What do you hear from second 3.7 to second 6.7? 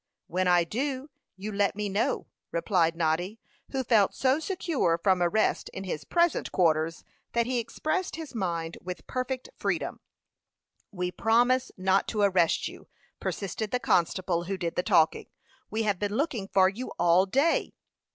felt so secure from arrest in his present